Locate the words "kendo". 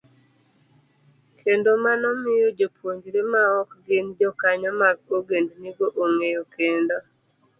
1.39-1.69, 6.55-6.97